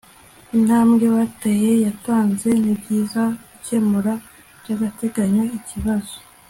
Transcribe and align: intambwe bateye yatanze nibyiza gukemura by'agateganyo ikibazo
intambwe 0.57 1.05
bateye 1.15 1.71
yatanze 1.85 2.49
nibyiza 2.63 3.23
gukemura 3.49 4.13
by'agateganyo 4.59 5.43
ikibazo 5.59 6.15